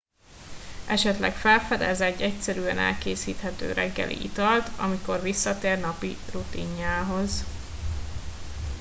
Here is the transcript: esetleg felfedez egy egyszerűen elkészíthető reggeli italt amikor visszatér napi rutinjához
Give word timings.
esetleg 0.87 1.33
felfedez 1.33 2.01
egy 2.01 2.21
egyszerűen 2.21 2.77
elkészíthető 2.77 3.71
reggeli 3.71 4.23
italt 4.23 4.69
amikor 4.77 5.21
visszatér 5.21 5.79
napi 5.79 6.15
rutinjához 6.31 7.43